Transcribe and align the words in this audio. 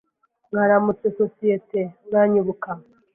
Mwaramutse 0.49 1.07
societe, 1.19 1.79
uranyibuka? 2.09 2.71